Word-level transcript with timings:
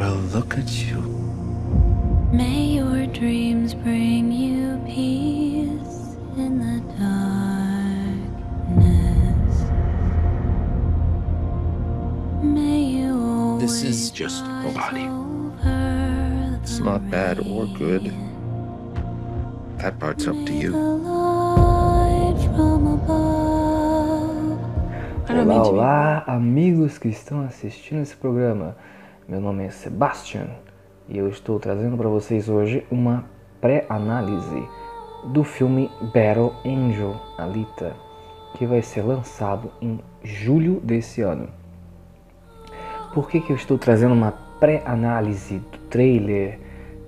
Well, 0.00 0.16
look 0.32 0.56
at 0.56 0.70
you. 0.70 0.96
May 2.32 2.80
your 2.80 3.06
dreams 3.06 3.74
bring 3.74 4.32
you 4.32 4.80
peace 4.86 6.16
in 6.38 6.58
the 6.58 6.80
darkness. 6.96 8.40
May 12.42 12.80
you 12.80 13.58
This 13.60 13.82
is 13.82 14.10
just 14.10 14.42
a 14.42 14.72
body. 14.74 15.06
It's 16.62 16.78
not 16.78 17.10
bad 17.10 17.40
or 17.46 17.66
good. 17.66 18.10
That 19.80 19.98
part's 20.00 20.26
up 20.26 20.46
to 20.46 20.52
you. 20.54 20.72
the 20.72 20.78
light 20.78 22.40
from 22.56 22.86
above 22.86 23.20
Olá, 25.28 25.62
olá, 25.62 26.24
amigos 26.26 26.96
que 26.96 27.08
estão 27.08 27.42
assistindo 27.44 28.00
esse 28.00 28.16
programa. 28.16 28.74
Meu 29.30 29.40
nome 29.40 29.64
é 29.64 29.70
Sebastian 29.70 30.48
e 31.08 31.16
eu 31.16 31.28
estou 31.28 31.60
trazendo 31.60 31.96
para 31.96 32.08
vocês 32.08 32.48
hoje 32.48 32.84
uma 32.90 33.26
pré-análise 33.60 34.68
do 35.26 35.44
filme 35.44 35.88
Battle 36.12 36.52
Angel 36.66 37.14
Alita, 37.38 37.94
que 38.56 38.66
vai 38.66 38.82
ser 38.82 39.02
lançado 39.02 39.70
em 39.80 40.00
julho 40.24 40.80
desse 40.80 41.22
ano. 41.22 41.48
Por 43.14 43.30
que, 43.30 43.40
que 43.40 43.52
eu 43.52 43.56
estou 43.56 43.78
trazendo 43.78 44.14
uma 44.14 44.32
pré-análise 44.58 45.58
do 45.58 45.78
trailer? 45.88 46.58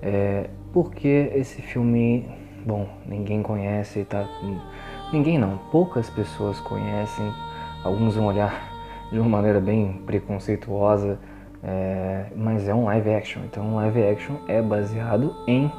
É, 0.01 0.49
porque 0.71 1.29
esse 1.35 1.61
filme, 1.61 2.25
bom, 2.65 2.87
ninguém 3.05 3.43
conhece, 3.43 4.05
tá? 4.05 4.25
Ninguém 5.11 5.37
não, 5.37 5.57
poucas 5.73 6.09
pessoas 6.09 6.57
conhecem. 6.61 7.29
Alguns 7.83 8.15
vão 8.15 8.27
olhar 8.27 8.71
de 9.11 9.19
uma 9.19 9.27
maneira 9.27 9.59
bem 9.59 10.01
preconceituosa, 10.05 11.19
é, 11.63 12.25
mas 12.35 12.67
é 12.67 12.73
um 12.73 12.85
live 12.85 13.09
action. 13.13 13.41
Então, 13.45 13.63
um 13.63 13.75
live 13.75 14.03
action 14.03 14.35
é 14.47 14.61
baseado 14.61 15.35
em 15.47 15.71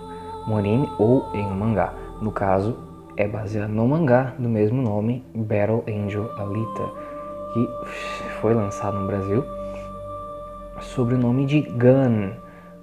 anime 0.46 0.88
ou 0.98 1.28
em 1.34 1.44
um 1.44 1.54
mangá. 1.54 1.92
No 2.20 2.32
caso, 2.32 2.76
é 3.16 3.28
baseado 3.28 3.70
no 3.70 3.86
mangá 3.86 4.34
do 4.38 4.48
mesmo 4.48 4.82
nome, 4.82 5.24
Battle 5.34 5.84
Angel 5.88 6.30
Alita, 6.38 6.91
que 7.52 7.68
foi 8.41 8.54
lançado 8.54 8.98
no 8.98 9.06
Brasil 9.06 9.44
sobre 10.80 11.14
o 11.14 11.18
nome 11.18 11.46
de 11.46 11.60
Gun. 11.60 12.32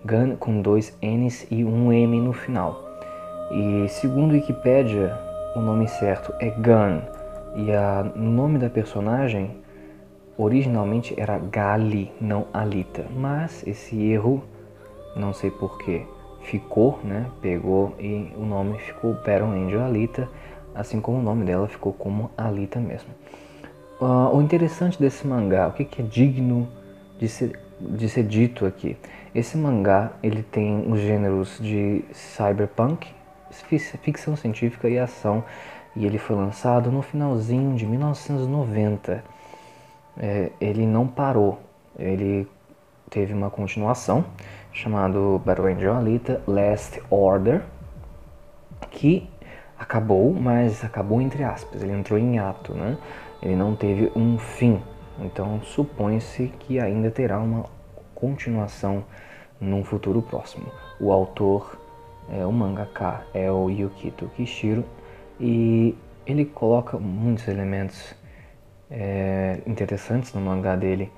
Gun 0.04 0.36
com 0.38 0.62
dois 0.62 0.98
N's 1.02 1.46
e 1.52 1.64
um 1.64 1.92
M 1.92 2.20
no 2.22 2.34
final. 2.34 2.84
E 3.52 3.88
segundo 3.90 4.32
Wikipedia, 4.32 5.18
o 5.56 5.60
nome 5.60 5.88
certo 5.88 6.34
é 6.40 6.50
Gun. 6.50 7.02
E 7.56 7.72
a, 7.72 8.10
o 8.16 8.20
nome 8.20 8.58
da 8.58 8.70
personagem 8.70 9.52
originalmente 10.42 11.14
era 11.18 11.38
Gali, 11.38 12.12
não 12.20 12.48
Alita. 12.54 13.06
Mas 13.16 13.66
esse 13.68 14.02
erro, 14.02 14.44
não 15.16 15.34
sei 15.34 15.52
porquê, 15.52 16.06
ficou, 16.42 17.00
né? 17.04 17.28
Pegou 17.42 17.94
e 18.00 18.32
o 18.36 18.46
nome 18.46 18.78
ficou 18.80 19.14
Battle 19.14 19.52
Angel 19.52 19.84
Alita, 19.84 20.28
assim 20.74 21.00
como 21.00 21.20
o 21.20 21.22
nome 21.22 21.46
dela 21.46 21.68
ficou 21.68 21.94
como 21.94 22.32
Alita 22.38 22.80
mesmo. 22.80 23.10
Ah, 24.02 24.32
o 24.34 24.42
interessante 24.42 25.00
desse 25.00 25.28
mangá, 25.28 25.68
o 25.68 25.74
que, 25.74 25.86
que 25.86 26.02
é 26.02 26.06
digno 26.06 26.68
de 27.20 27.30
ser, 27.30 27.60
de 27.80 28.10
ser 28.10 28.24
dito 28.24 28.66
aqui? 28.66 28.98
Esse 29.34 29.56
mangá 29.58 30.14
ele 30.24 30.42
tem 30.42 30.92
os 30.92 31.00
gêneros 31.00 31.60
de 31.60 32.04
cyberpunk, 32.12 33.08
fic- 33.52 33.98
ficção 34.02 34.36
científica 34.36 34.90
e 34.90 34.98
ação, 34.98 35.44
e 35.96 36.06
ele 36.06 36.18
foi 36.18 36.36
lançado 36.36 36.92
no 36.92 37.02
finalzinho 37.02 37.76
de 37.76 37.86
1990. 37.86 39.24
É, 40.24 40.52
ele 40.62 40.86
não 40.86 41.08
parou, 41.08 41.60
ele 41.98 42.48
teve 43.10 43.34
uma 43.34 43.50
continuação 43.50 44.24
chamado 44.72 45.42
Battle 45.44 45.68
Angel 45.68 45.96
Alita 45.96 46.42
Last 46.48 47.02
Order, 47.10 47.64
que 48.92 49.28
acabou, 49.80 50.32
mas 50.32 50.84
acabou 50.84 51.20
entre 51.20 51.44
aspas, 51.44 51.82
ele 51.82 51.94
entrou 51.94 52.20
em 52.20 52.38
ato, 52.38 52.72
né? 52.76 52.98
Ele 53.42 53.56
não 53.56 53.76
teve 53.76 54.12
um 54.16 54.38
fim. 54.38 54.80
Então 55.20 55.60
supõe-se 55.64 56.48
que 56.60 56.80
ainda 56.80 57.10
terá 57.10 57.40
uma 57.40 57.66
continuação 58.14 59.04
num 59.60 59.84
futuro 59.84 60.22
próximo. 60.22 60.68
O 61.00 61.12
autor, 61.12 61.80
é, 62.30 62.46
o 62.46 62.52
mangaka, 62.52 63.26
é 63.34 63.52
o 63.52 63.70
Yukito 63.70 64.28
Kishiro 64.36 64.86
e 65.40 65.98
ele 66.28 66.46
coloca 66.46 67.00
muitos 67.00 67.48
elementos 67.48 68.14
é, 68.92 69.60
interessantes 69.66 70.34
no 70.34 70.42
mangá 70.42 70.76
dele, 70.76 71.10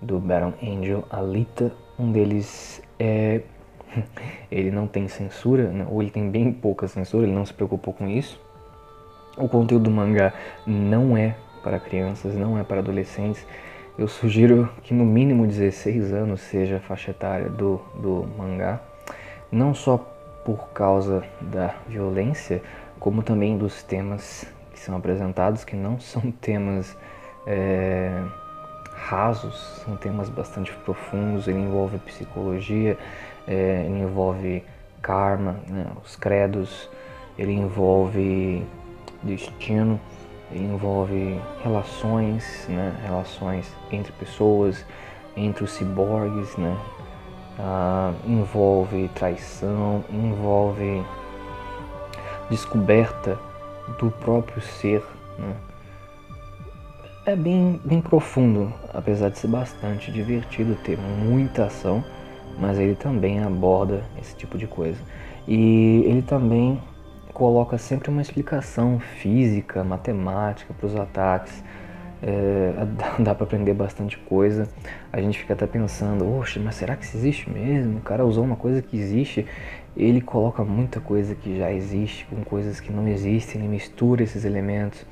do 0.00 0.18
Baron 0.18 0.52
Angel 0.62 1.04
Alita. 1.08 1.72
Um 1.98 2.10
deles 2.10 2.82
é. 2.98 3.42
Ele 4.50 4.70
não 4.70 4.86
tem 4.86 5.06
censura, 5.06 5.70
né? 5.70 5.86
ou 5.88 6.02
ele 6.02 6.10
tem 6.10 6.30
bem 6.30 6.52
pouca 6.52 6.88
censura, 6.88 7.24
ele 7.24 7.34
não 7.34 7.44
se 7.44 7.52
preocupou 7.52 7.92
com 7.94 8.08
isso. 8.08 8.40
O 9.36 9.48
conteúdo 9.48 9.84
do 9.84 9.90
mangá 9.90 10.32
não 10.66 11.16
é 11.16 11.36
para 11.62 11.78
crianças, 11.78 12.34
não 12.34 12.58
é 12.58 12.64
para 12.64 12.80
adolescentes. 12.80 13.46
Eu 13.98 14.08
sugiro 14.08 14.68
que 14.82 14.94
no 14.94 15.04
mínimo 15.04 15.46
16 15.46 16.12
anos 16.12 16.40
seja 16.40 16.76
a 16.78 16.80
faixa 16.80 17.10
etária 17.10 17.48
do, 17.48 17.80
do 17.94 18.26
mangá, 18.36 18.80
não 19.50 19.74
só 19.74 19.98
por 20.44 20.68
causa 20.68 21.22
da 21.40 21.74
violência, 21.86 22.62
como 22.98 23.22
também 23.22 23.56
dos 23.56 23.82
temas 23.82 24.46
que 24.72 24.80
são 24.80 24.96
apresentados, 24.96 25.64
que 25.64 25.76
não 25.76 26.00
são 26.00 26.30
temas 26.40 26.96
é, 27.46 28.22
rasos, 28.94 29.82
são 29.84 29.96
temas 29.96 30.28
bastante 30.28 30.72
profundos. 30.84 31.48
Ele 31.48 31.58
envolve 31.58 31.98
psicologia, 31.98 32.98
é, 33.46 33.84
ele 33.86 34.00
envolve 34.00 34.64
karma, 35.00 35.56
né, 35.68 35.86
os 36.04 36.14
credos, 36.14 36.88
ele 37.36 37.52
envolve 37.52 38.64
destino, 39.22 40.00
ele 40.50 40.64
envolve 40.64 41.40
relações, 41.62 42.66
né, 42.68 42.94
relações 43.04 43.70
entre 43.90 44.12
pessoas, 44.12 44.86
entre 45.36 45.64
os 45.64 45.72
ciborgues, 45.72 46.56
né, 46.56 46.78
ah, 47.58 48.12
envolve 48.26 49.08
traição, 49.14 50.04
envolve 50.10 51.04
descoberta 52.48 53.38
do 53.98 54.10
próprio 54.10 54.60
ser. 54.62 55.02
Né. 55.38 55.54
É 57.24 57.36
bem, 57.36 57.80
bem 57.84 58.00
profundo, 58.00 58.74
apesar 58.92 59.28
de 59.28 59.38
ser 59.38 59.46
bastante 59.46 60.10
divertido, 60.10 60.74
ter 60.82 60.98
muita 60.98 61.66
ação, 61.66 62.04
mas 62.58 62.80
ele 62.80 62.96
também 62.96 63.38
aborda 63.38 64.02
esse 64.20 64.34
tipo 64.34 64.58
de 64.58 64.66
coisa. 64.66 64.98
E 65.46 66.02
ele 66.04 66.20
também 66.20 66.82
coloca 67.32 67.78
sempre 67.78 68.10
uma 68.10 68.20
explicação 68.20 68.98
física, 68.98 69.84
matemática 69.84 70.74
para 70.74 70.84
os 70.84 70.96
ataques. 70.96 71.62
É, 72.20 72.72
dá 73.22 73.36
para 73.36 73.44
aprender 73.44 73.74
bastante 73.74 74.18
coisa. 74.18 74.68
A 75.12 75.20
gente 75.20 75.38
fica 75.38 75.52
até 75.52 75.64
pensando, 75.68 76.28
oxe, 76.28 76.58
mas 76.58 76.74
será 76.74 76.96
que 76.96 77.04
isso 77.04 77.16
existe 77.16 77.48
mesmo? 77.48 77.98
O 77.98 78.02
cara 78.02 78.26
usou 78.26 78.42
uma 78.42 78.56
coisa 78.56 78.82
que 78.82 78.98
existe. 78.98 79.46
Ele 79.96 80.20
coloca 80.20 80.64
muita 80.64 80.98
coisa 80.98 81.36
que 81.36 81.56
já 81.56 81.72
existe 81.72 82.26
com 82.26 82.42
coisas 82.42 82.80
que 82.80 82.92
não 82.92 83.06
existem, 83.06 83.60
ele 83.60 83.68
mistura 83.68 84.24
esses 84.24 84.44
elementos 84.44 85.06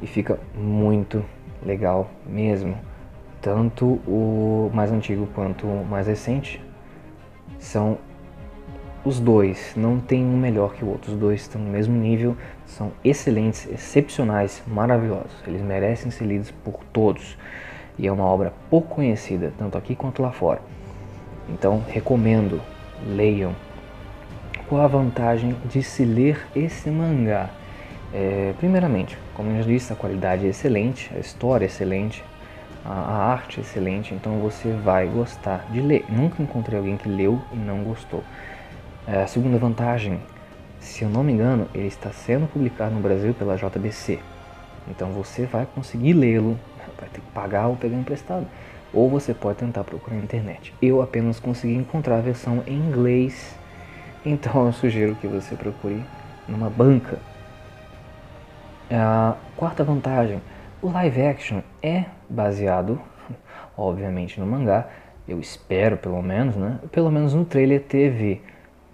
e 0.00 0.06
fica 0.06 0.38
muito 0.54 1.24
legal 1.64 2.10
mesmo. 2.26 2.76
Tanto 3.40 4.00
o 4.06 4.70
mais 4.74 4.90
antigo 4.90 5.28
quanto 5.34 5.66
o 5.66 5.84
mais 5.84 6.06
recente 6.06 6.60
são 7.58 7.98
os 9.04 9.20
dois, 9.20 9.72
não 9.76 10.00
tem 10.00 10.24
um 10.24 10.36
melhor 10.36 10.74
que 10.74 10.84
o 10.84 10.88
outro, 10.88 11.12
os 11.12 11.18
dois 11.18 11.42
estão 11.42 11.60
no 11.60 11.70
mesmo 11.70 11.96
nível, 11.96 12.36
são 12.64 12.90
excelentes, 13.04 13.64
excepcionais, 13.70 14.62
maravilhosos. 14.66 15.32
Eles 15.46 15.62
merecem 15.62 16.10
ser 16.10 16.24
lidos 16.24 16.50
por 16.50 16.80
todos 16.92 17.38
e 17.96 18.06
é 18.06 18.12
uma 18.12 18.24
obra 18.24 18.52
pouco 18.68 18.96
conhecida, 18.96 19.52
tanto 19.56 19.78
aqui 19.78 19.94
quanto 19.94 20.20
lá 20.20 20.32
fora. 20.32 20.60
Então 21.48 21.84
recomendo, 21.86 22.60
leiam. 23.06 23.54
Qual 24.68 24.82
a 24.82 24.88
vantagem 24.88 25.54
de 25.66 25.84
se 25.84 26.04
ler 26.04 26.44
esse 26.56 26.90
mangá? 26.90 27.50
É, 28.12 28.54
primeiramente, 28.58 29.18
como 29.34 29.54
já 29.56 29.62
disse, 29.62 29.92
a 29.92 29.96
qualidade 29.96 30.46
é 30.46 30.50
excelente, 30.50 31.10
a 31.14 31.18
história 31.18 31.64
é 31.64 31.66
excelente, 31.66 32.24
a, 32.84 32.92
a 32.92 33.32
arte 33.32 33.58
é 33.58 33.62
excelente, 33.62 34.14
então 34.14 34.38
você 34.38 34.72
vai 34.72 35.06
gostar 35.06 35.66
de 35.70 35.80
ler. 35.80 36.04
Nunca 36.08 36.42
encontrei 36.42 36.78
alguém 36.78 36.96
que 36.96 37.08
leu 37.08 37.40
e 37.52 37.56
não 37.56 37.82
gostou. 37.82 38.22
É, 39.06 39.22
a 39.22 39.26
segunda 39.26 39.58
vantagem, 39.58 40.20
se 40.80 41.02
eu 41.02 41.08
não 41.08 41.22
me 41.22 41.32
engano, 41.32 41.68
ele 41.74 41.88
está 41.88 42.10
sendo 42.10 42.46
publicado 42.46 42.94
no 42.94 43.00
Brasil 43.00 43.34
pela 43.34 43.56
JBC. 43.56 44.20
Então 44.88 45.10
você 45.10 45.44
vai 45.46 45.66
conseguir 45.66 46.12
lê-lo, 46.12 46.58
vai 46.98 47.08
ter 47.08 47.20
que 47.20 47.30
pagar 47.32 47.66
ou 47.66 47.76
pegar 47.76 47.96
emprestado. 47.96 48.46
Ou 48.92 49.10
você 49.10 49.34
pode 49.34 49.58
tentar 49.58 49.84
procurar 49.84 50.16
na 50.16 50.22
internet. 50.22 50.72
Eu 50.80 51.02
apenas 51.02 51.40
consegui 51.40 51.74
encontrar 51.74 52.18
a 52.18 52.20
versão 52.20 52.62
em 52.66 52.76
inglês, 52.76 53.54
então 54.24 54.66
eu 54.66 54.72
sugiro 54.72 55.16
que 55.16 55.26
você 55.26 55.56
procure 55.56 56.02
numa 56.48 56.70
banca. 56.70 57.18
A 58.88 59.34
quarta 59.56 59.82
vantagem, 59.82 60.40
o 60.80 60.88
live 60.88 61.20
action 61.22 61.60
é 61.82 62.04
baseado, 62.30 63.00
obviamente, 63.76 64.38
no 64.38 64.46
mangá, 64.46 64.88
eu 65.26 65.40
espero 65.40 65.96
pelo 65.96 66.22
menos, 66.22 66.54
né? 66.54 66.78
Pelo 66.92 67.10
menos 67.10 67.34
no 67.34 67.44
trailer 67.44 67.82
teve 67.82 68.40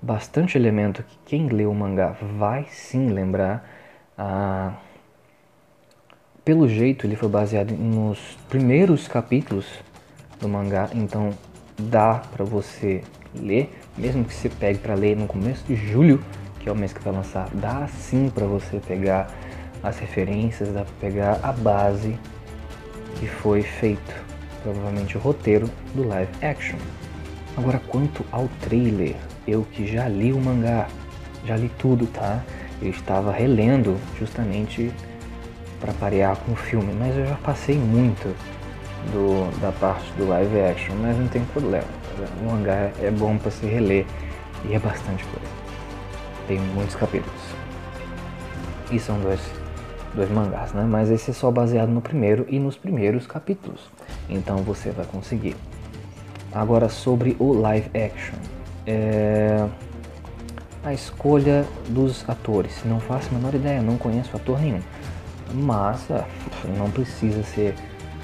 bastante 0.00 0.56
elemento 0.56 1.02
que 1.02 1.18
quem 1.26 1.48
lê 1.48 1.66
o 1.66 1.74
mangá 1.74 2.16
vai 2.38 2.64
sim 2.70 3.10
lembrar. 3.10 3.68
Ah, 4.16 4.72
pelo 6.42 6.66
jeito 6.66 7.06
ele 7.06 7.14
foi 7.14 7.28
baseado 7.28 7.72
nos 7.72 8.18
primeiros 8.48 9.06
capítulos 9.06 9.66
do 10.40 10.48
mangá, 10.48 10.88
então 10.94 11.30
dá 11.78 12.22
para 12.32 12.46
você 12.46 13.04
ler, 13.34 13.70
mesmo 13.96 14.24
que 14.24 14.32
você 14.32 14.48
pegue 14.48 14.78
para 14.78 14.94
ler 14.94 15.18
no 15.18 15.26
começo 15.26 15.64
de 15.66 15.76
julho, 15.76 16.24
que 16.58 16.68
é 16.68 16.72
o 16.72 16.74
mês 16.74 16.94
que 16.94 17.00
vai 17.02 17.12
lançar, 17.12 17.50
dá 17.52 17.86
sim 17.88 18.30
para 18.30 18.46
você 18.46 18.80
pegar 18.80 19.30
as 19.82 19.98
referências, 19.98 20.68
dá 20.72 20.84
para 20.84 20.94
pegar 21.00 21.40
a 21.42 21.52
base 21.52 22.18
que 23.18 23.26
foi 23.26 23.62
feito, 23.62 24.14
provavelmente 24.62 25.16
o 25.16 25.20
roteiro 25.20 25.68
do 25.94 26.06
live 26.06 26.32
action. 26.42 26.78
Agora 27.56 27.80
quanto 27.88 28.24
ao 28.30 28.48
trailer, 28.60 29.16
eu 29.46 29.66
que 29.72 29.86
já 29.86 30.08
li 30.08 30.32
o 30.32 30.40
mangá, 30.40 30.88
já 31.44 31.56
li 31.56 31.70
tudo, 31.78 32.06
tá? 32.06 32.42
Eu 32.80 32.90
estava 32.90 33.32
relendo 33.32 33.98
justamente 34.18 34.92
para 35.80 35.92
parear 35.94 36.36
com 36.36 36.52
o 36.52 36.56
filme, 36.56 36.92
mas 36.94 37.16
eu 37.16 37.26
já 37.26 37.34
passei 37.36 37.76
muito 37.76 38.34
do, 39.12 39.50
da 39.60 39.72
parte 39.72 40.10
do 40.12 40.28
live 40.28 40.60
action, 40.60 40.94
mas 40.96 41.18
não 41.18 41.26
tem 41.28 41.44
problema. 41.46 41.86
O 42.40 42.50
mangá 42.50 42.90
é 43.00 43.10
bom 43.10 43.36
para 43.36 43.50
se 43.50 43.66
reler 43.66 44.06
e 44.64 44.74
é 44.74 44.78
bastante 44.78 45.24
coisa. 45.24 45.52
Tem 46.46 46.58
muitos 46.58 46.94
capítulos. 46.94 47.42
E 48.90 48.98
são 48.98 49.18
dois, 49.20 49.40
dois 50.14 50.30
mangás, 50.30 50.72
né? 50.72 50.84
Mas 50.88 51.10
esse 51.10 51.30
é 51.30 51.34
só 51.34 51.50
baseado 51.50 51.88
no 51.90 52.00
primeiro 52.00 52.46
e 52.48 52.58
nos 52.58 52.76
primeiros 52.76 53.26
capítulos. 53.26 53.80
Então 54.28 54.58
você 54.58 54.90
vai 54.90 55.06
conseguir. 55.06 55.56
Agora 56.52 56.88
sobre 56.88 57.36
o 57.38 57.52
live 57.52 57.90
action. 57.94 58.36
É... 58.86 59.66
A 60.84 60.92
escolha 60.92 61.64
dos 61.88 62.28
atores. 62.28 62.82
Não 62.84 62.98
faço 62.98 63.28
a 63.30 63.38
menor 63.38 63.54
ideia, 63.54 63.80
não 63.80 63.96
conheço 63.96 64.36
ator 64.36 64.60
nenhum. 64.60 64.80
Mas 65.54 66.10
é, 66.10 66.24
não 66.76 66.90
precisa 66.90 67.42
ser 67.42 67.74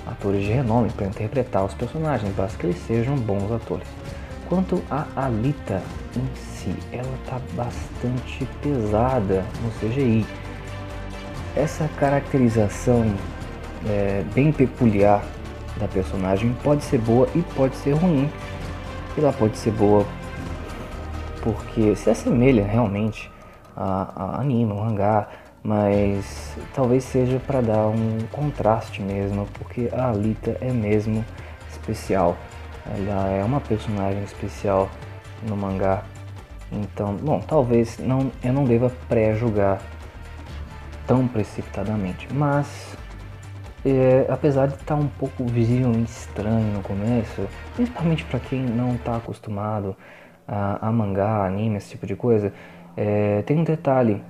atores 0.06 0.44
de 0.44 0.50
renome 0.50 0.90
para 0.90 1.06
interpretar 1.06 1.64
os 1.64 1.75
personagens, 1.75 2.35
basta 2.35 2.58
que 2.58 2.67
eles 2.67 2.79
sejam 2.87 3.17
bons 3.17 3.52
atores. 3.52 3.87
Quanto 4.49 4.82
a 4.90 5.06
Alita 5.14 5.82
em 6.17 6.26
si, 6.35 6.75
ela 6.90 7.14
está 7.23 7.38
bastante 7.55 8.49
pesada 8.62 9.44
no 9.62 9.70
CGI. 9.79 10.26
Essa 11.56 11.89
caracterização 11.99 13.15
é, 13.87 14.23
bem 14.35 14.53
peculiar 14.53 15.25
da 15.79 15.89
personagem 15.89 16.55
pode 16.62 16.85
ser 16.85 16.99
boa 16.99 17.29
e 17.35 17.43
pode 17.43 17.77
ser 17.77 17.93
ruim. 17.93 18.31
Ela 19.17 19.33
pode 19.33 19.56
ser 19.56 19.73
boa 19.73 20.06
porque 21.43 21.95
se 21.97 22.11
assemelha 22.11 22.65
realmente 22.65 23.31
a, 23.77 24.12
a 24.15 24.41
anime, 24.41 24.75
mangá, 24.75 25.29
mas 25.62 26.56
talvez 26.75 27.05
seja 27.05 27.41
para 27.41 27.61
dar 27.61 27.87
um 27.87 28.19
contraste 28.31 29.03
mesmo, 29.03 29.47
porque 29.55 29.89
a 29.93 30.11
Alita 30.11 30.56
é 30.61 30.71
mesmo 30.71 31.25
especial. 31.71 32.37
Ela 32.87 33.29
é 33.29 33.45
uma 33.45 33.61
personagem 33.61 34.23
especial 34.23 34.89
no 35.43 35.56
mangá. 35.56 36.03
Então, 36.71 37.15
bom, 37.15 37.41
talvez 37.41 37.99
não, 37.99 38.31
eu 38.43 38.53
não 38.53 38.65
deva 38.65 38.93
pré-julgar 39.09 39.81
tão 41.09 41.27
precipitadamente, 41.27 42.29
mas 42.33 42.97
é, 43.85 44.27
apesar 44.29 44.69
de 44.69 44.75
estar 44.75 44.95
um 44.95 45.09
pouco 45.09 45.45
visivelmente 45.47 46.11
estranho 46.11 46.73
no 46.75 46.83
começo, 46.83 47.49
principalmente 47.75 48.25
para 48.27 48.39
quem 48.39 48.61
não 48.61 48.95
está 48.95 49.17
acostumado 49.17 49.97
a, 50.47 50.87
a, 50.87 50.93
mangá, 50.93 51.47
anime, 51.47 51.79
esse 51.79 51.91
tipo 51.91 52.07
de 52.07 52.15
coisa, 52.15 52.53
é, 52.97 53.43
tem 53.43 53.59
um 53.59 53.65
detalhe 53.65 54.23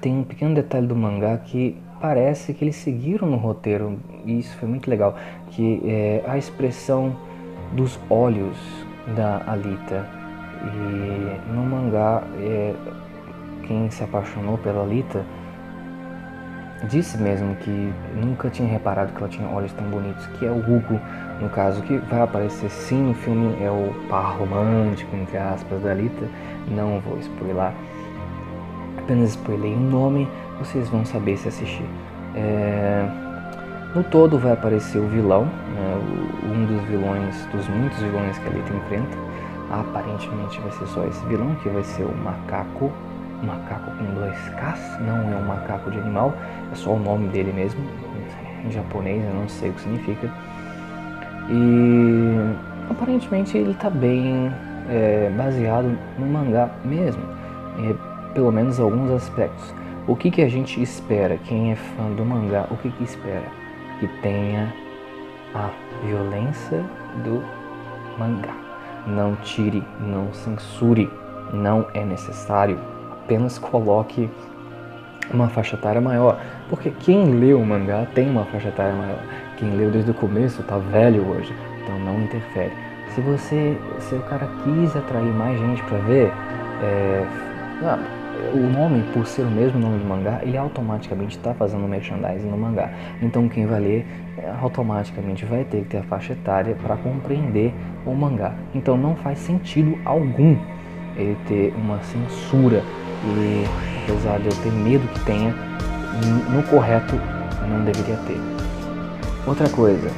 tem 0.00 0.18
um 0.18 0.24
pequeno 0.24 0.54
detalhe 0.54 0.86
do 0.86 0.96
mangá 0.96 1.36
que 1.38 1.76
parece 2.00 2.52
que 2.54 2.64
eles 2.64 2.76
seguiram 2.76 3.28
no 3.28 3.36
roteiro, 3.36 4.00
e 4.24 4.38
isso 4.40 4.56
foi 4.56 4.68
muito 4.68 4.90
legal, 4.90 5.16
que 5.50 5.80
é 5.84 6.24
a 6.26 6.36
expressão 6.36 7.14
dos 7.72 7.98
olhos 8.10 8.56
da 9.14 9.42
Alita. 9.46 10.08
E 10.64 11.52
no 11.52 11.62
mangá, 11.62 12.24
é, 12.40 12.74
quem 13.66 13.88
se 13.90 14.02
apaixonou 14.02 14.58
pela 14.58 14.82
Alita 14.82 15.24
disse 16.88 17.16
mesmo 17.18 17.54
que 17.56 17.92
nunca 18.14 18.50
tinha 18.50 18.68
reparado 18.68 19.12
que 19.12 19.18
ela 19.18 19.28
tinha 19.28 19.48
olhos 19.48 19.72
tão 19.72 19.86
bonitos, 19.86 20.26
que 20.38 20.46
é 20.46 20.50
o 20.50 20.58
Hugo, 20.58 21.00
no 21.40 21.48
caso, 21.48 21.82
que 21.82 21.96
vai 21.98 22.20
aparecer 22.20 22.70
sim 22.70 23.02
no 23.08 23.14
filme, 23.14 23.56
é 23.62 23.70
o 23.70 23.92
par 24.08 24.36
romântico, 24.38 25.14
entre 25.16 25.38
aspas, 25.38 25.80
da 25.82 25.90
Alita. 25.90 26.26
Não 26.68 27.00
vou 27.00 27.18
spoiler 27.18 27.72
apenas 29.02 29.30
spoilei 29.30 29.74
o 29.74 29.80
nome, 29.80 30.28
vocês 30.58 30.88
vão 30.88 31.04
saber 31.04 31.36
se 31.36 31.48
assistir. 31.48 31.86
É... 32.34 33.04
No 33.94 34.02
todo 34.02 34.38
vai 34.38 34.52
aparecer 34.52 34.98
o 34.98 35.06
vilão, 35.06 35.44
né, 35.44 36.00
um 36.44 36.64
dos 36.64 36.82
vilões, 36.88 37.44
dos 37.52 37.68
muitos 37.68 37.98
vilões 37.98 38.38
que 38.38 38.48
a 38.48 38.50
Lita 38.50 38.72
enfrenta. 38.72 39.18
Aparentemente 39.70 40.58
vai 40.60 40.72
ser 40.72 40.86
só 40.86 41.04
esse 41.04 41.24
vilão, 41.26 41.54
que 41.56 41.68
vai 41.68 41.82
ser 41.82 42.04
o 42.04 42.14
macaco, 42.16 42.90
macaco 43.42 43.90
com 43.90 44.14
dois 44.14 44.36
Ks, 44.50 45.00
não 45.00 45.32
é 45.32 45.36
um 45.36 45.46
macaco 45.46 45.90
de 45.90 45.98
animal, 45.98 46.34
é 46.70 46.74
só 46.74 46.90
o 46.90 46.98
nome 46.98 47.28
dele 47.28 47.52
mesmo, 47.52 47.80
em 48.64 48.70
japonês, 48.70 49.24
eu 49.24 49.34
não 49.34 49.48
sei 49.48 49.70
o 49.70 49.72
que 49.72 49.80
significa. 49.80 50.30
E 51.50 52.90
aparentemente 52.90 53.56
ele 53.56 53.72
está 53.72 53.90
bem 53.90 54.52
é, 54.88 55.30
baseado 55.36 55.96
no 56.18 56.26
mangá 56.26 56.70
mesmo. 56.84 57.22
É, 57.78 57.94
pelo 58.34 58.50
menos 58.50 58.78
alguns 58.80 59.10
aspectos. 59.10 59.74
O 60.06 60.16
que, 60.16 60.30
que 60.30 60.42
a 60.42 60.48
gente 60.48 60.82
espera? 60.82 61.36
Quem 61.44 61.72
é 61.72 61.76
fã 61.76 62.10
do 62.10 62.24
mangá, 62.24 62.66
o 62.70 62.76
que, 62.76 62.90
que 62.90 63.04
espera? 63.04 63.46
Que 64.00 64.08
tenha 64.20 64.72
a 65.54 65.70
violência 66.04 66.84
do 67.24 67.42
mangá. 68.18 68.54
Não 69.06 69.36
tire, 69.36 69.82
não 70.00 70.32
censure, 70.32 71.10
não 71.52 71.86
é 71.94 72.04
necessário. 72.04 72.78
Apenas 73.24 73.58
coloque 73.58 74.28
uma 75.32 75.48
faixa 75.48 75.76
etária 75.76 76.00
maior. 76.00 76.40
Porque 76.68 76.90
quem 76.90 77.24
leu 77.32 77.60
o 77.60 77.66
mangá 77.66 78.06
tem 78.14 78.28
uma 78.30 78.44
faixa 78.46 78.68
etária 78.68 78.94
maior. 78.94 79.18
Quem 79.56 79.70
leu 79.76 79.90
desde 79.90 80.10
o 80.10 80.14
começo 80.14 80.60
está 80.60 80.78
velho 80.78 81.26
hoje, 81.28 81.54
então 81.82 81.98
não 82.00 82.20
interfere. 82.22 82.72
Se 83.14 83.20
você, 83.20 83.76
se 84.00 84.14
o 84.14 84.22
cara 84.22 84.48
quis 84.64 84.96
atrair 84.96 85.32
mais 85.32 85.58
gente 85.58 85.82
para 85.82 85.98
ver, 85.98 86.32
é, 86.82 87.26
ah, 87.84 87.98
o 88.54 88.58
nome, 88.58 89.02
por 89.12 89.26
ser 89.26 89.42
o 89.42 89.50
mesmo 89.50 89.78
nome 89.78 89.98
do 89.98 90.04
mangá, 90.04 90.40
ele 90.42 90.56
automaticamente 90.56 91.36
está 91.36 91.54
fazendo 91.54 91.86
merchandising 91.86 92.48
no 92.48 92.56
mangá. 92.56 92.90
Então 93.20 93.48
quem 93.48 93.66
vai 93.66 93.80
ler 93.80 94.06
é, 94.38 94.50
automaticamente 94.60 95.44
vai 95.44 95.64
ter 95.64 95.82
que 95.82 95.88
ter 95.90 95.98
a 95.98 96.02
faixa 96.02 96.32
etária 96.32 96.74
para 96.82 96.96
compreender 96.96 97.72
o 98.06 98.14
mangá. 98.14 98.54
Então 98.74 98.96
não 98.96 99.14
faz 99.14 99.38
sentido 99.38 99.98
algum 100.04 100.56
ele 101.16 101.36
ter 101.46 101.74
uma 101.76 102.00
censura 102.02 102.82
e 103.24 103.64
apesar 104.02 104.38
de 104.38 104.46
eu 104.46 104.56
ter 104.62 104.72
medo 104.72 105.06
que 105.08 105.20
tenha, 105.20 105.54
no 106.50 106.62
correto 106.64 107.14
não 107.68 107.84
deveria 107.84 108.16
ter. 108.26 108.40
Outra 109.46 109.68
coisa, 109.68 110.10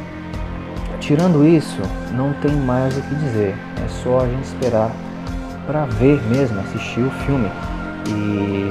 tirando 1.00 1.46
isso, 1.46 1.80
não 2.12 2.32
tem 2.34 2.52
mais 2.52 2.96
o 2.96 3.02
que 3.02 3.14
dizer. 3.14 3.54
É 3.84 3.88
só 3.88 4.20
a 4.20 4.26
gente 4.26 4.44
esperar 4.44 4.90
para 5.66 5.87
ver 5.87 6.20
mesmo, 6.25 6.61
assistir 6.61 7.00
o 7.00 7.11
filme. 7.11 7.50
E 8.08 8.68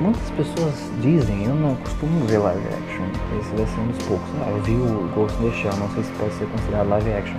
muitas 0.00 0.30
pessoas 0.30 0.74
dizem, 1.00 1.44
eu 1.44 1.54
não 1.54 1.74
costumo 1.76 2.24
ver 2.26 2.38
live 2.38 2.66
action, 2.66 3.04
esse 3.38 3.54
vai 3.54 3.66
ser 3.66 3.80
um 3.80 3.88
dos 3.88 4.04
poucos. 4.04 4.28
Ah, 4.40 4.50
eu 4.50 4.62
vi 4.62 4.72
o 4.72 5.10
Ghost 5.14 5.36
in 5.42 5.50
the 5.50 5.56
Shell, 5.56 5.76
não 5.76 5.88
sei 5.90 6.02
se 6.02 6.10
pode 6.12 6.32
ser 6.34 6.46
considerado 6.46 6.88
live 6.88 7.12
action. 7.12 7.36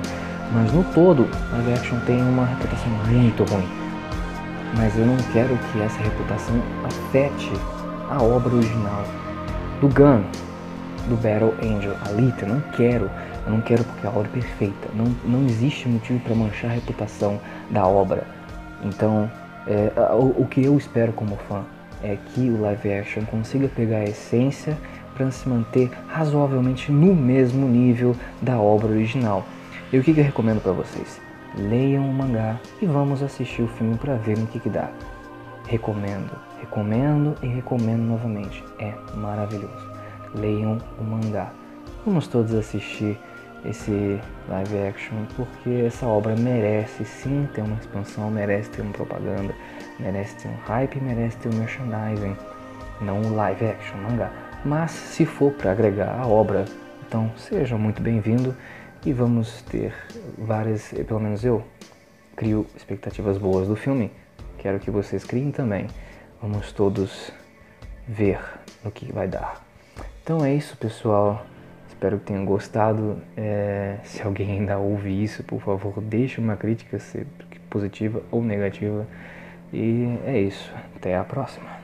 Mas 0.52 0.72
no 0.72 0.84
todo, 0.94 1.28
live 1.52 1.74
action 1.74 2.00
tem 2.06 2.22
uma 2.22 2.46
reputação 2.46 2.90
muito 3.08 3.44
ruim. 3.52 3.83
Mas 4.76 4.98
eu 4.98 5.06
não 5.06 5.18
quero 5.32 5.58
que 5.58 5.82
essa 5.82 6.02
reputação 6.02 6.56
afete 6.84 7.52
a 8.10 8.22
obra 8.22 8.56
original 8.56 9.04
do 9.80 9.88
Gun, 9.88 10.24
do 11.08 11.16
Battle 11.16 11.54
Angel, 11.62 11.96
Alita. 12.08 12.46
Não 12.46 12.60
quero, 12.72 13.10
eu 13.46 13.52
não 13.52 13.62
quero 13.62 13.84
porque 13.84 14.08
a 14.08 14.10
obra 14.10 14.28
é 14.28 14.40
perfeita. 14.40 14.90
Não, 14.96 15.06
não 15.24 15.46
existe 15.46 15.88
motivo 15.88 16.20
para 16.22 16.36
manchar 16.36 16.72
a 16.72 16.74
reputação 16.74 17.40
da 17.70 17.86
obra. 17.86 18.26
Então, 18.84 19.30
é, 19.68 19.92
o, 20.14 20.42
o, 20.42 20.48
que 20.50 20.64
eu 20.64 20.78
espero 20.78 21.14
como 21.14 21.38
fã 21.48 21.64
é 22.04 22.18
que 22.34 22.50
o 22.50 22.62
live 22.62 22.94
action 22.94 23.24
consiga 23.26 23.68
pegar 23.68 23.98
a 23.98 24.04
essência 24.06 24.78
para 25.16 25.30
se 25.32 25.48
manter 25.48 25.92
razoavelmente 26.08 26.92
no 26.92 27.14
mesmo 27.16 27.68
nível 27.68 28.16
da 28.42 28.60
obra 28.60 28.90
original. 28.90 29.46
E 29.92 29.98
o 29.98 30.04
que, 30.04 30.14
que 30.14 30.20
eu 30.20 30.26
recomendo 30.26 30.62
para 30.62 30.72
vocês? 30.72 31.22
Leiam 31.56 32.10
o 32.10 32.14
mangá 32.14 32.60
e 32.82 32.86
vamos 32.86 33.22
assistir 33.22 33.62
o 33.62 33.68
filme 33.68 33.96
para 33.96 34.16
ver 34.16 34.38
no 34.38 34.48
que, 34.48 34.60
que 34.60 34.70
dá. 34.70 34.90
Recomendo, 35.68 36.32
recomendo 36.60 37.36
e 37.44 37.48
recomendo 37.48 38.02
novamente. 38.02 38.64
É 38.80 38.94
maravilhoso. 39.16 39.92
Leiam 40.34 40.80
o 41.00 41.04
mangá. 41.04 41.52
Vamos 42.06 42.28
todos 42.28 42.54
assistir 42.54 43.20
esse 43.66 44.20
live 44.50 44.78
action, 44.90 45.16
porque 45.36 45.86
essa 45.86 46.06
obra 46.06 46.36
merece 46.36 47.06
sim 47.06 47.48
ter 47.54 47.62
uma 47.62 47.78
expansão, 47.78 48.30
merece 48.30 48.70
ter 48.72 48.82
uma 48.82 48.92
propaganda, 48.92 49.54
merece 50.00 50.36
ter 50.36 50.50
um 50.50 50.58
hype, 50.66 51.00
merece 51.00 51.38
ter 51.38 51.50
um 51.50 51.58
merchandising, 51.58 52.36
não 53.00 53.22
um 53.22 53.36
live 53.36 53.66
action 53.66 53.98
mangá. 53.98 54.32
Mas 54.66 54.92
se 54.92 55.26
for 55.26 55.52
para 55.52 55.72
agregar 55.72 56.20
a 56.20 56.28
obra, 56.28 56.66
então 57.08 57.32
seja 57.38 57.78
muito 57.78 58.02
bem-vindo 58.02 58.56
e 59.06 59.12
vamos 59.12 59.62
ter 59.64 59.94
várias, 60.38 60.94
pelo 61.08 61.20
menos 61.20 61.44
eu 61.44 61.64
crio 62.36 62.66
expectativas 62.76 63.38
boas 63.38 63.68
do 63.68 63.76
filme. 63.76 64.12
Quero 64.58 64.80
que 64.80 64.90
vocês 64.90 65.24
criem 65.26 65.52
também. 65.52 65.88
Vamos 66.42 66.72
todos 66.72 67.32
ver 68.08 68.40
no 68.84 68.92
que 68.92 69.12
vai 69.12 69.28
dar. 69.28 69.62
Então 70.24 70.44
é 70.44 70.54
isso, 70.54 70.78
pessoal. 70.78 71.46
Espero 71.90 72.18
que 72.18 72.26
tenham 72.26 72.46
gostado. 72.46 73.22
É, 73.36 73.98
se 74.04 74.22
alguém 74.22 74.52
ainda 74.52 74.78
ouve 74.78 75.24
isso, 75.24 75.44
por 75.44 75.62
favor, 75.62 76.02
deixe 76.02 76.40
uma 76.40 76.56
crítica, 76.56 76.98
positiva 77.70 78.22
ou 78.32 78.42
negativa. 78.42 79.06
E 79.74 80.18
é 80.26 80.40
isso. 80.40 80.72
Até 80.96 81.18
a 81.18 81.24
próxima. 81.24 81.83